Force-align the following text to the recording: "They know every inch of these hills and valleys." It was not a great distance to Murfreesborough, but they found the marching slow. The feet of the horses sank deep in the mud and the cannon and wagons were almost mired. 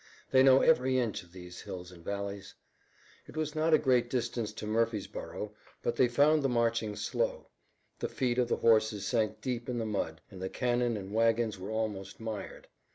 "They 0.31 0.41
know 0.41 0.63
every 0.63 0.97
inch 0.97 1.21
of 1.21 1.31
these 1.31 1.61
hills 1.61 1.91
and 1.91 2.03
valleys." 2.03 2.55
It 3.27 3.37
was 3.37 3.53
not 3.53 3.71
a 3.71 3.77
great 3.77 4.09
distance 4.09 4.51
to 4.53 4.65
Murfreesborough, 4.65 5.51
but 5.83 5.95
they 5.95 6.07
found 6.07 6.41
the 6.41 6.49
marching 6.49 6.95
slow. 6.95 7.49
The 7.99 8.09
feet 8.09 8.39
of 8.39 8.47
the 8.47 8.55
horses 8.57 9.05
sank 9.05 9.41
deep 9.41 9.69
in 9.69 9.77
the 9.77 9.85
mud 9.85 10.19
and 10.31 10.41
the 10.41 10.49
cannon 10.49 10.97
and 10.97 11.13
wagons 11.13 11.59
were 11.59 11.69
almost 11.69 12.19
mired. 12.19 12.67